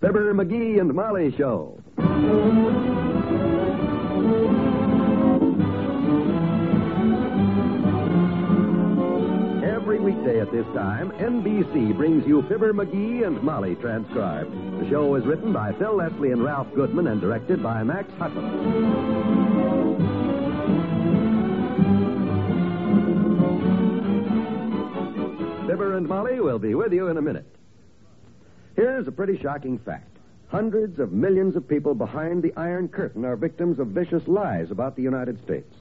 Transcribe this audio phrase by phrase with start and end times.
[0.00, 1.82] Fibber, McGee, and Molly Show.
[9.66, 14.52] Every weekday at this time, NBC brings you Fibber, McGee, and Molly transcribed.
[14.80, 18.38] The show is written by Phil Leslie and Ralph Goodman and directed by Max Hutto.
[25.66, 27.57] Fibber and Molly will be with you in a minute.
[28.78, 30.06] Here's a pretty shocking fact.
[30.46, 34.94] Hundreds of millions of people behind the Iron Curtain are victims of vicious lies about
[34.94, 35.74] the United States.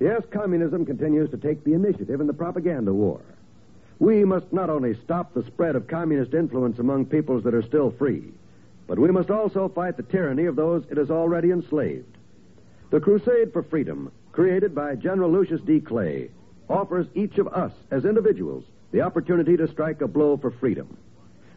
[0.00, 3.20] Yes, communism continues to take the initiative in the propaganda war.
[4.00, 7.92] We must not only stop the spread of communist influence among peoples that are still
[7.92, 8.32] free,
[8.88, 12.16] but we must also fight the tyranny of those it has already enslaved.
[12.90, 15.78] The Crusade for Freedom, created by General Lucius D.
[15.78, 16.30] Clay,
[16.68, 20.96] offers each of us as individuals the opportunity to strike a blow for freedom.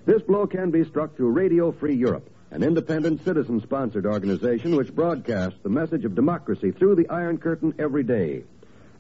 [0.06, 4.96] This blow can be struck through Radio Free Europe, an independent citizen sponsored organization which
[4.96, 8.44] broadcasts the message of democracy through the Iron Curtain every day.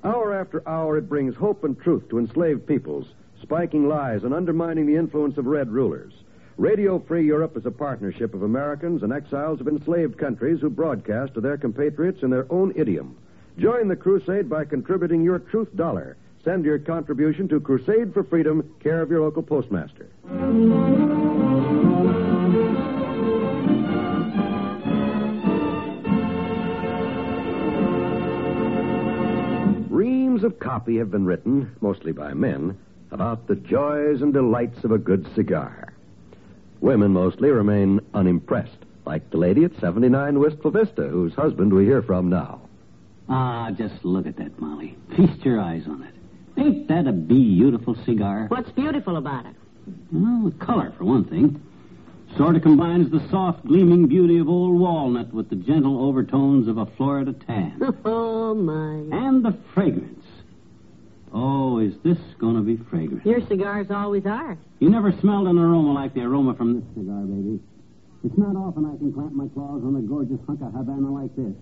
[0.03, 3.07] Hour after hour, it brings hope and truth to enslaved peoples,
[3.41, 6.13] spiking lies and undermining the influence of red rulers.
[6.57, 11.33] Radio Free Europe is a partnership of Americans and exiles of enslaved countries who broadcast
[11.33, 13.17] to their compatriots in their own idiom.
[13.57, 16.17] Join the crusade by contributing your truth dollar.
[16.43, 20.07] Send your contribution to Crusade for Freedom, care of your local postmaster.
[29.89, 32.77] Reams of copy have been written, mostly by men,
[33.11, 35.93] about the joys and delights of a good cigar.
[36.81, 42.01] Women mostly remain unimpressed, like the lady at 79 Wistful Vista, whose husband we hear
[42.01, 42.59] from now.
[43.29, 44.97] Ah, just look at that, Molly.
[45.15, 46.13] Feast your eyes on it.
[46.59, 48.47] Ain't that a beautiful cigar?
[48.49, 49.55] What's beautiful about it?
[50.11, 51.61] Well, the color, for one thing.
[52.37, 56.77] Sort of combines the soft, gleaming beauty of old walnut with the gentle overtones of
[56.77, 57.81] a Florida tan.
[58.05, 59.17] Oh, my.
[59.17, 60.23] and the fragrance.
[61.33, 63.25] Oh, is this going to be fragrant?
[63.25, 64.57] Your cigars always are.
[64.79, 67.59] You never smelled an aroma like the aroma from this cigar, baby.
[68.23, 71.33] It's not often I can clamp my claws on a gorgeous hunk of Havana like
[71.35, 71.53] this.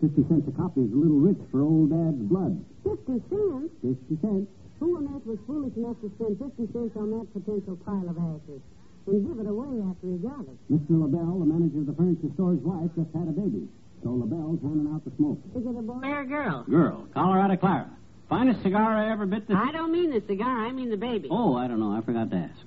[0.00, 2.58] Fifty cents a copy is a little rich for old Dad's blood.
[2.84, 3.70] Fifty cents?
[3.82, 4.46] Fifty cents.
[4.80, 8.16] Who on earth was foolish enough to spend fifty cents on that potential pile of
[8.16, 8.62] ashes?
[9.06, 10.56] And give it away after he got it.
[10.70, 11.00] Mr.
[11.00, 13.66] LaBelle, the manager of the furniture store's wife, just had a baby.
[14.04, 15.40] So LaBelle's handing out the smoke.
[15.56, 16.64] Is it a boy or a girl?
[16.68, 17.90] Girl, Colorado Clara.
[18.28, 19.56] Finest cigar I ever bit this.
[19.56, 21.28] I don't mean the cigar, I mean the baby.
[21.30, 21.92] Oh, I don't know.
[21.92, 22.60] I forgot to ask.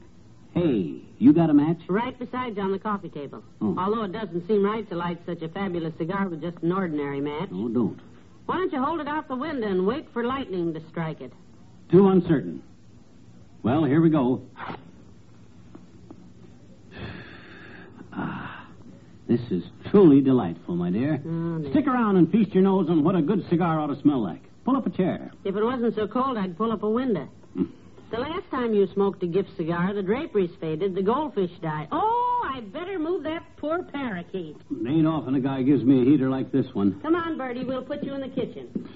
[0.53, 1.77] Hey, you got a match?
[1.87, 3.43] Right beside you on the coffee table.
[3.61, 3.75] Oh.
[3.77, 7.21] Although it doesn't seem right to light such a fabulous cigar with just an ordinary
[7.21, 7.49] match.
[7.53, 7.99] Oh, don't.
[8.47, 11.31] Why don't you hold it out the window and wait for lightning to strike it?
[11.91, 12.63] Too uncertain.
[13.63, 14.41] Well, here we go.
[18.13, 18.65] Ah,
[19.27, 21.21] this is truly delightful, my dear.
[21.25, 21.69] Oh.
[21.71, 24.41] Stick around and feast your nose on what a good cigar ought to smell like.
[24.63, 25.31] Pull up a chair.
[25.43, 27.27] If it wasn't so cold, I'd pull up a window.
[27.53, 27.65] Hmm.
[28.11, 31.87] The last time you smoked a gift cigar, the draperies faded, the goldfish died.
[31.91, 34.57] Oh, I better move that poor parakeet.
[34.69, 36.99] It ain't often a guy gives me a heater like this one.
[37.01, 38.89] Come on, Bertie, we'll put you in the kitchen.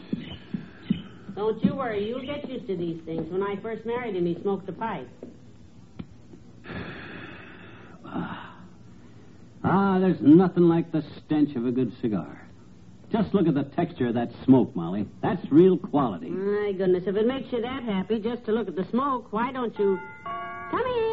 [1.35, 3.29] Don't you worry, you'll get used to these things.
[3.31, 5.07] When I first married him, he smoked a pipe.
[9.67, 12.39] Ah, there's nothing like the stench of a good cigar.
[13.11, 15.07] Just look at the texture of that smoke, Molly.
[15.23, 16.29] That's real quality.
[16.29, 19.51] My goodness, if it makes you that happy just to look at the smoke, why
[19.51, 19.99] don't you
[20.69, 21.04] come in?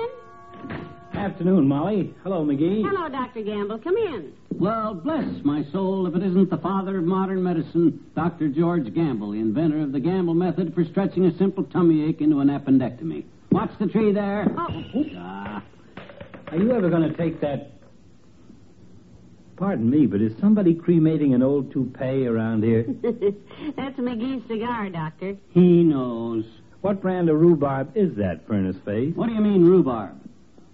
[1.26, 2.12] Afternoon, Molly.
[2.24, 2.82] Hello, McGee.
[2.84, 3.42] Hello, Dr.
[3.42, 3.78] Gamble.
[3.78, 4.32] Come in.
[4.58, 8.48] Well, bless my soul if it isn't the father of modern medicine, Dr.
[8.48, 12.40] George Gamble, the inventor of the Gamble method for stretching a simple tummy ache into
[12.40, 13.24] an appendectomy.
[13.52, 14.52] Watch the tree there.
[14.58, 14.82] Oh,
[15.16, 15.62] Ah,
[16.48, 17.70] Are you ever going to take that?
[19.56, 22.82] Pardon me, but is somebody cremating an old toupee around here?
[23.76, 25.36] that's McGee's cigar, Doctor.
[25.50, 26.44] he knows.
[26.80, 29.14] What brand of rhubarb is that, Furnace Face?
[29.14, 30.18] What do you mean, rhubarb?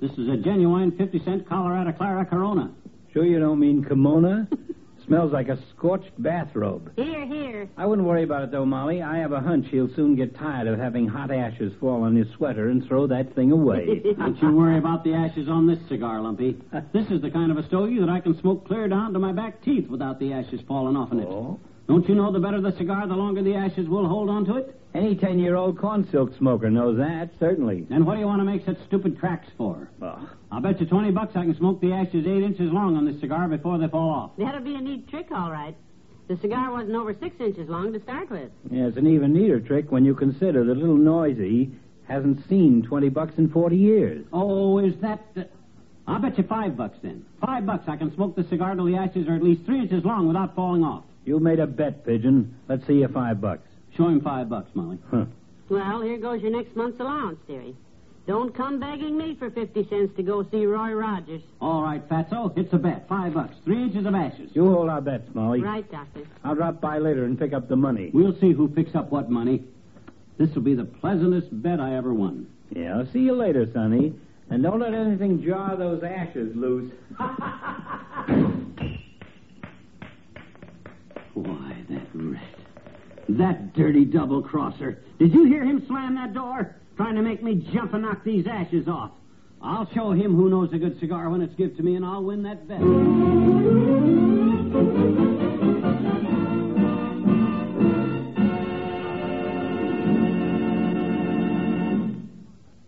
[0.01, 2.71] This is a genuine 50 cent Colorado Clara Corona.
[3.13, 4.47] Sure you don't mean kimono?
[5.07, 6.93] Smells like a scorched bathrobe.
[6.95, 7.69] Here, here.
[7.79, 9.03] I wouldn't worry about it, though, Molly.
[9.03, 12.29] I have a hunch he'll soon get tired of having hot ashes fall on his
[12.37, 14.03] sweater and throw that thing away.
[14.19, 16.57] Don't you worry about the ashes on this cigar, Lumpy.
[16.93, 19.33] This is the kind of a stogie that I can smoke clear down to my
[19.33, 21.27] back teeth without the ashes falling off in it.
[21.27, 21.59] Oh?
[21.89, 24.79] Don't you know the better the cigar, the longer the ashes will hold onto it?
[24.95, 27.87] Any ten-year-old corn silk smoker knows that, certainly.
[27.89, 29.89] Then what do you want to make such stupid cracks for?
[30.03, 30.29] Oh.
[30.53, 33.19] I'll bet you 20 bucks I can smoke the ashes eight inches long on this
[33.21, 34.31] cigar before they fall off.
[34.37, 35.75] That'll be a neat trick, all right.
[36.29, 38.51] The cigar wasn't over six inches long to start with.
[38.71, 41.71] Yeah, it's an even neater trick when you consider that little Noisy
[42.07, 44.27] hasn't seen 20 bucks in 40 years.
[44.31, 45.25] Oh, is that...
[45.35, 45.49] The...
[46.07, 47.25] I'll bet you five bucks then.
[47.41, 50.05] Five bucks I can smoke the cigar till the ashes are at least three inches
[50.05, 51.05] long without falling off.
[51.29, 52.57] You made a bet, Pigeon.
[52.69, 53.69] Let's see your five bucks.
[53.95, 54.97] Show him five bucks, Molly.
[55.11, 55.27] Huh.
[55.69, 57.77] Well, here goes your next month's allowance, dearie.
[58.27, 61.43] Don't come begging me for 50 cents to go see Roy Rogers.
[61.61, 63.07] All right, Fatso, it's a bet.
[63.11, 63.55] Five bucks.
[63.67, 64.53] Three inches of ashes.
[64.55, 65.61] You hold our bets, Molly.
[65.61, 66.23] Right, Doctor.
[66.45, 68.11] I'll drop by later and pick up the money.
[68.15, 69.63] We'll see who picks up what money.
[70.39, 72.47] This will be the pleasantest bet I ever won.
[72.71, 74.15] Yeah, I'll see you later, Sonny.
[74.49, 76.91] And don't let anything jar those ashes loose.
[83.39, 84.99] That dirty double crosser.
[85.21, 86.75] Did you hear him slam that door?
[86.97, 89.13] Trying to make me jump and knock these ashes off.
[89.63, 92.25] I'll show him who knows a good cigar when it's given to me, and I'll
[92.25, 92.81] win that bet.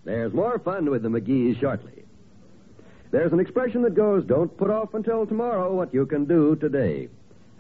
[0.05, 2.03] There's more fun with the McGee's shortly.
[3.13, 7.09] There's an expression that goes, don't put off until tomorrow what you can do today.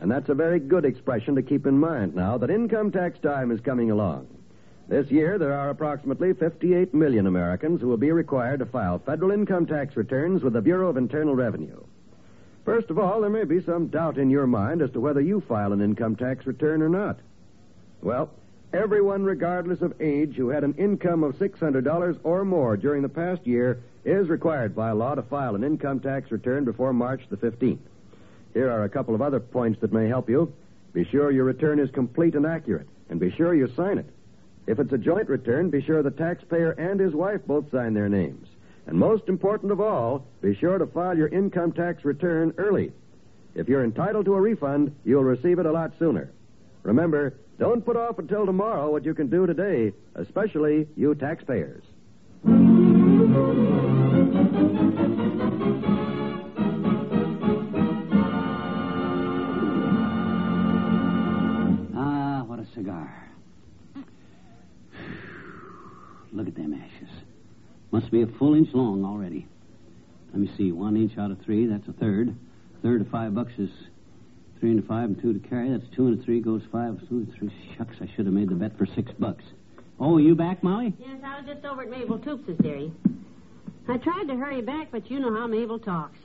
[0.00, 3.50] And that's a very good expression to keep in mind now that income tax time
[3.50, 4.26] is coming along.
[4.88, 9.31] This year, there are approximately 58 million Americans who will be required to file federal
[9.31, 11.85] income tax returns with the Bureau of Internal Revenue.
[12.64, 15.43] First of all, there may be some doubt in your mind as to whether you
[15.43, 17.19] file an income tax return or not.
[18.00, 18.31] Well,
[18.73, 23.47] everyone, regardless of age, who had an income of $600 or more during the past
[23.47, 27.79] year is required by law to file an income tax return before March the 15th.
[28.55, 30.52] Here are a couple of other points that may help you.
[30.93, 34.06] Be sure your return is complete and accurate, and be sure you sign it.
[34.67, 38.08] If it's a joint return, be sure the taxpayer and his wife both sign their
[38.08, 38.49] names.
[38.87, 42.93] And most important of all, be sure to file your income tax return early.
[43.55, 46.31] If you're entitled to a refund, you'll receive it a lot sooner.
[46.82, 51.82] Remember, don't put off until tomorrow what you can do today, especially you taxpayers.
[68.00, 69.47] Must be a full inch long already.
[70.32, 70.73] Let me see.
[70.73, 72.35] One inch out of three, that's a third.
[72.82, 73.69] Third of five bucks is
[74.58, 75.69] three and a five and two to carry.
[75.69, 76.99] That's two and a three goes five.
[77.11, 77.52] Two and three.
[77.76, 79.44] Shucks, I should have made the bet for six bucks.
[79.99, 80.94] Oh, you back, Molly?
[80.99, 82.91] Yes, I was just over at Mabel Toops' dearie.
[83.87, 86.19] I tried to hurry back, but you know how Mabel talks.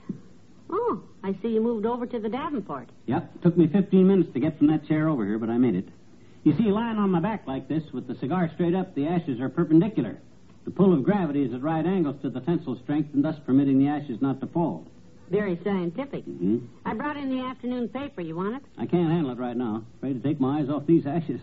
[0.70, 2.88] Oh, I see you moved over to the Davenport.
[3.08, 3.42] Yep.
[3.42, 5.90] Took me 15 minutes to get from that chair over here, but I made it.
[6.46, 9.42] You see, lying on my back like this, with the cigar straight up, the ashes
[9.42, 10.20] are perpendicular.
[10.66, 13.78] The pull of gravity is at right angles to the tensile strength, and thus permitting
[13.80, 14.86] the ashes not to fall.
[15.30, 16.24] Very scientific.
[16.26, 18.22] hmm I brought in the afternoon paper.
[18.22, 18.62] You want it?
[18.78, 19.84] I can't handle it right now.
[19.98, 21.40] Afraid to take my eyes off these ashes.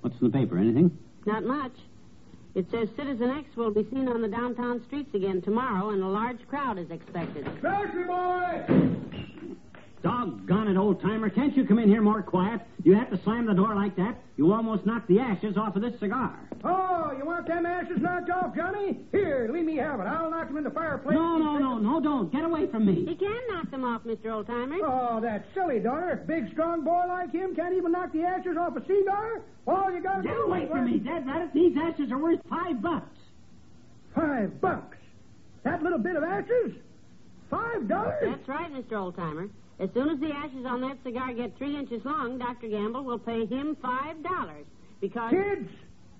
[0.00, 0.58] What's in the paper?
[0.58, 0.96] Anything?
[1.26, 1.72] Not much.
[2.54, 6.06] It says Citizen X will be seen on the downtown streets again tomorrow, and a
[6.08, 7.48] large crowd is expected.
[7.60, 9.21] Grocery boy!
[10.02, 11.30] Doggone it, old timer.
[11.30, 12.60] Can't you come in here more quiet?
[12.82, 14.16] You have to slam the door like that.
[14.36, 16.36] You almost knocked the ashes off of this cigar.
[16.64, 18.98] Oh, you want them ashes knocked off, Johnny?
[19.12, 20.04] Here, let me have it.
[20.04, 21.14] I'll knock them in the fireplace.
[21.14, 22.32] No, no, no, no, don't.
[22.32, 23.04] Get away from me.
[23.08, 24.26] You can knock them off, Mr.
[24.26, 24.78] Oldtimer.
[24.82, 26.24] Oh, that silly daughter.
[26.26, 29.42] Big, strong boy like him can't even knock the ashes off a cigar?
[29.68, 31.52] All you gotta Get do away from me, Dad Rabbit.
[31.54, 33.16] These ashes are worth five bucks.
[34.16, 34.96] Five bucks.
[35.62, 36.72] That little bit of ashes?
[37.50, 38.24] Five dollars?
[38.24, 38.92] That's right, Mr.
[38.92, 39.48] Oldtimer.
[39.82, 42.68] As soon as the ashes on that cigar get three inches long, Dr.
[42.68, 44.64] Gamble will pay him five dollars.
[45.00, 45.32] Because.
[45.32, 45.68] Kids,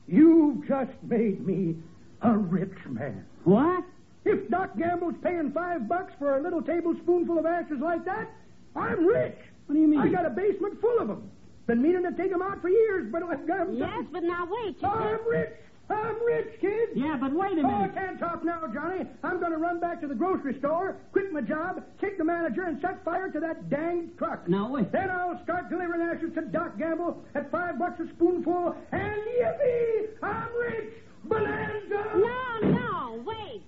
[0.09, 1.77] you've just made me
[2.23, 3.25] a rich man.
[3.45, 3.85] What?
[4.25, 8.29] If Doc Gamble's paying five bucks for a little tablespoonful of ashes like that,
[8.75, 9.37] I'm rich.
[9.67, 10.01] What do you mean?
[10.01, 11.31] I got a basement full of them.
[11.69, 14.49] Been meaning to take them out for years, but I've got 'em- Yes, but now
[14.51, 14.75] wait.
[14.83, 15.51] You I'm rich.
[15.93, 16.89] I'm rich, kid.
[16.95, 17.91] Yeah, but wait a oh, minute.
[17.95, 19.07] Oh, I can't talk now, Johnny.
[19.23, 22.63] I'm going to run back to the grocery store, quit my job, kick the manager,
[22.63, 24.49] and set fire to that danged truck.
[24.49, 24.91] Now, wait.
[24.93, 30.09] Then I'll start delivering ashes to Doc Gamble at five bucks a spoonful, and yippee!
[30.23, 30.95] I'm rich!
[31.25, 32.05] Bonanza!
[32.17, 33.63] No, no, wait.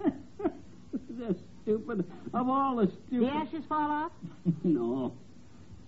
[1.10, 1.36] this.
[1.62, 2.04] stupid.
[2.32, 3.00] Of all the stupid...
[3.10, 3.48] The stupid.
[3.48, 4.12] ashes fall off?
[4.64, 5.14] no.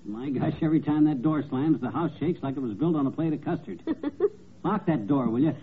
[0.07, 3.07] My gosh, every time that door slams, the house shakes like it was built on
[3.07, 3.83] a plate of custard.
[4.65, 5.57] Lock that door, will you?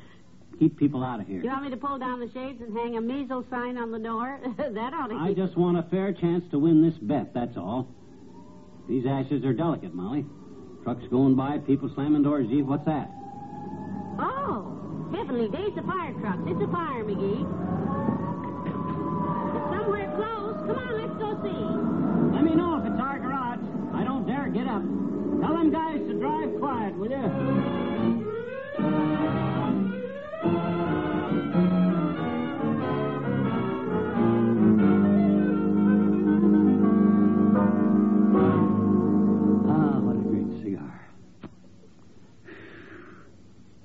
[0.60, 1.42] Keep people out of here.
[1.42, 4.00] You want me to pull down the shades and hang a measles sign on the
[4.00, 4.40] door?
[4.58, 5.38] that ought to I keep...
[5.38, 7.88] just want a fair chance to win this bet, that's all.
[8.88, 10.26] These ashes are delicate, Molly.
[10.84, 12.48] Trucks going by, people slamming doors.
[12.50, 13.10] Gee, what's that?
[14.20, 16.40] Oh, heavenly days, a fire truck.
[16.48, 17.83] It's a fire, McGee.
[27.10, 28.30] Drive quiet, will you?
[39.68, 41.08] Ah, what a great cigar.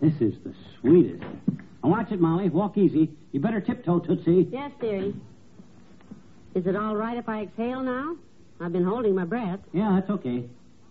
[0.01, 1.23] This is the sweetest.
[1.83, 2.49] Now watch it, Molly.
[2.49, 3.11] Walk easy.
[3.33, 4.49] You better tiptoe, Tootsie.
[4.53, 5.15] Yes, dearie.
[6.55, 8.17] Is it all right if I exhale now?
[8.61, 9.61] I've been holding my breath.
[9.73, 10.45] Yeah, that's okay.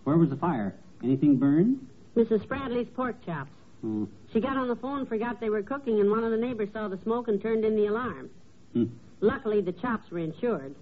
[0.04, 0.74] Where was the fire?
[1.02, 1.86] Anything burned?
[2.18, 2.44] Mrs.
[2.44, 3.52] Spradley's pork chops.
[3.86, 4.08] Oh.
[4.32, 6.88] She got on the phone, forgot they were cooking, and one of the neighbors saw
[6.88, 8.28] the smoke and turned in the alarm.
[8.72, 8.86] Hmm.
[9.20, 10.74] Luckily, the chops were insured.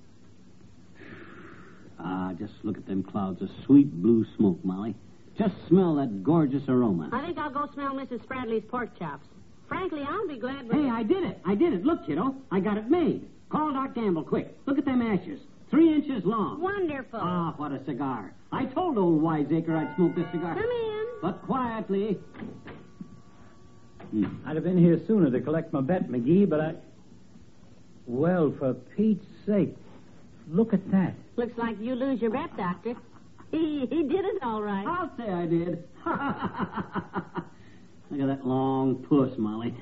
[1.99, 4.95] Ah, just look at them clouds of sweet blue smoke, Molly.
[5.39, 7.11] Just smell that gorgeous aroma.
[7.13, 8.25] I think I'll go smell Mrs.
[8.27, 9.27] Spradley's pork chops.
[9.69, 10.85] Frankly, I'll be glad when...
[10.85, 11.39] Hey, I did it.
[11.45, 11.85] I did it.
[11.85, 12.35] Look, kiddo.
[12.51, 13.29] I got it made.
[13.51, 14.57] Call Doc Gamble, quick.
[14.65, 15.41] Look at them ashes.
[15.69, 16.63] Three inches long.
[16.63, 17.21] Wonderful.
[17.23, 18.33] Ah, what a cigar.
[18.53, 20.55] I told old Wiseacre I'd smoke this cigar.
[20.55, 21.06] Come in.
[21.27, 22.19] But quietly.
[24.13, 24.27] Hmm.
[24.47, 26.75] I'd have been here sooner to collect my bet, McGee, but I.
[28.07, 29.75] Well, for Pete's sake,
[30.49, 31.15] look at that.
[31.35, 32.95] Looks like you lose your bet, Doctor.
[33.51, 34.87] He, he did it all right.
[34.87, 35.83] I'll say I did.
[38.11, 39.75] Look at that long puss, Molly.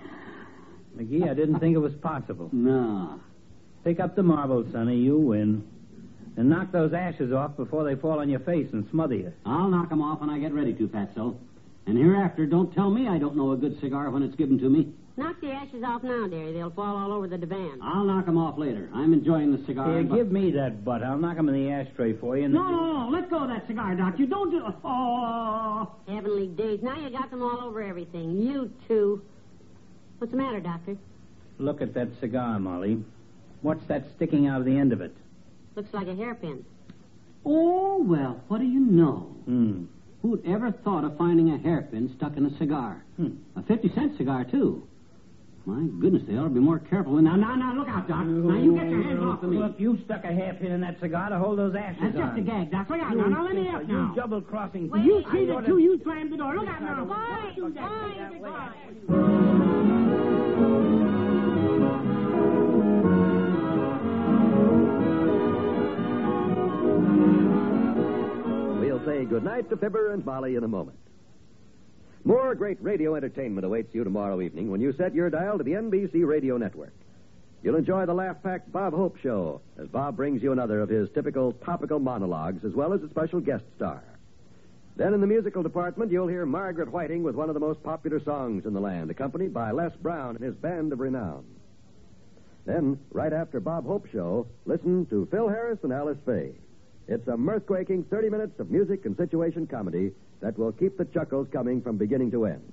[0.96, 2.48] McGee, I didn't think it was possible.
[2.52, 3.20] No.
[3.84, 4.96] Pick up the marbles, Sonny.
[4.96, 5.62] You win.
[6.36, 9.32] And knock those ashes off before they fall on your face and smother you.
[9.46, 11.36] I'll knock 'em off when I get ready to, Fatso.
[11.86, 14.68] And hereafter, don't tell me I don't know a good cigar when it's given to
[14.68, 14.92] me.
[15.16, 16.52] Knock the ashes off now, dearie.
[16.52, 17.78] They'll fall all over the divan.
[17.80, 18.88] I'll knock 'em off later.
[18.92, 19.88] I'm enjoying the cigar.
[19.92, 21.04] Here, but- give me that butt.
[21.04, 22.48] I'll knock 'em in the ashtray for you.
[22.48, 23.08] No, no, no.
[23.10, 24.18] Let go of that cigar, Doc.
[24.18, 24.64] You don't do.
[24.84, 25.88] Oh.
[26.08, 26.82] Heavenly days.
[26.82, 28.42] Now you got them all over everything.
[28.42, 29.20] You too.
[30.18, 30.96] What's the matter, Doctor?
[31.58, 33.04] Look at that cigar, Molly.
[33.62, 35.14] What's that sticking out of the end of it?
[35.76, 36.64] Looks like a hairpin.
[37.44, 39.34] Oh, well, what do you know?
[39.44, 39.84] Hmm.
[40.22, 43.04] Who'd ever thought of finding a hairpin stuck in a cigar?
[43.16, 43.32] Hmm.
[43.56, 44.86] A 50 cent cigar, too.
[45.66, 47.12] My goodness, they ought to be more careful.
[47.20, 48.24] Now, now, now, look out, Doc.
[48.26, 49.56] Now, you get your hands off of me.
[49.58, 52.42] Look, you stuck a hairpin in that cigar to hold those ashes That's just a
[52.42, 52.88] gag, Doc.
[52.90, 53.26] Look out You now.
[53.28, 54.12] Now, let me think- up You now.
[54.14, 54.90] double crossing.
[54.90, 55.04] Wait.
[55.04, 55.78] You see I that, oughta- too.
[55.78, 56.54] You slammed the door.
[56.54, 57.06] Look out now.
[57.06, 59.63] Fine, Don't do
[69.04, 70.98] say goodnight to Fibber and Molly in a moment.
[72.24, 75.72] More great radio entertainment awaits you tomorrow evening when you set your dial to the
[75.72, 76.94] NBC Radio Network.
[77.62, 81.08] You'll enjoy the laugh packed Bob Hope Show as Bob brings you another of his
[81.14, 84.02] typical topical monologues as well as a special guest star.
[84.96, 88.22] Then in the musical department, you'll hear Margaret Whiting with one of the most popular
[88.22, 91.44] songs in the land, accompanied by Les Brown and his band of renown.
[92.64, 96.54] Then, right after Bob Hope Show, listen to Phil Harris and Alice Faye.
[97.06, 101.48] It's a mirth-quaking 30 minutes of music and situation comedy that will keep the chuckles
[101.52, 102.72] coming from beginning to end.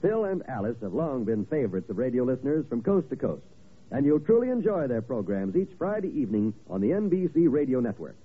[0.00, 3.42] Phil and Alice have long been favorites of radio listeners from coast to coast,
[3.90, 8.16] and you'll truly enjoy their programs each Friday evening on the NBC Radio Network.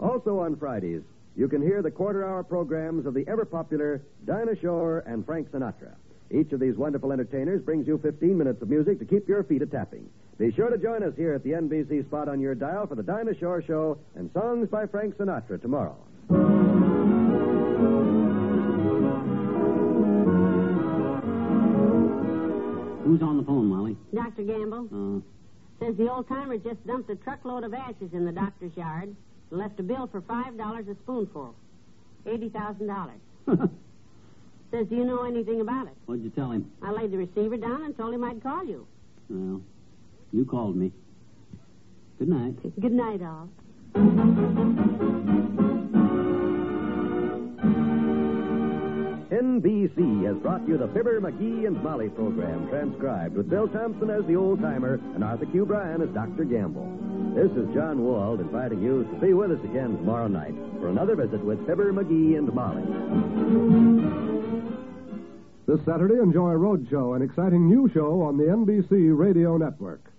[0.00, 1.02] Also on Fridays,
[1.36, 5.94] you can hear the quarter-hour programs of the ever-popular Dinah Shore and Frank Sinatra.
[6.30, 9.62] Each of these wonderful entertainers brings you 15 minutes of music to keep your feet
[9.62, 10.08] a-tapping.
[10.38, 13.02] Be sure to join us here at the NBC spot on your dial for the
[13.02, 15.96] Dinah Shore Show and songs by Frank Sinatra tomorrow.
[23.04, 23.96] Who's on the phone, Molly?
[24.14, 24.42] Dr.
[24.44, 25.20] Gamble Uh,
[25.84, 29.14] says the old timer just dumped a truckload of ashes in the doctor's yard
[29.50, 31.54] and left a bill for $5 a spoonful.
[32.26, 33.10] $80,000.
[34.70, 35.92] Says, do you know anything about it?
[36.06, 36.70] what'd you tell him?
[36.80, 38.86] I laid the receiver down and told him I'd call you.
[39.28, 39.60] Well,
[40.32, 40.92] you called me.
[42.18, 42.80] Good night.
[42.80, 43.48] Good night, all.
[49.30, 54.24] NBC has brought you the Fibber, McGee, and Molly program, transcribed with Bill Thompson as
[54.26, 55.64] the old timer and Arthur Q.
[55.66, 56.44] Bryan as Dr.
[56.44, 56.86] Gamble.
[57.34, 61.16] This is John Wald inviting you to be with us again tomorrow night for another
[61.16, 62.82] visit with Fibber, McGee, and Molly.
[65.66, 70.11] This Saturday, enjoy Roadshow, an exciting new show on the NBC Radio Network.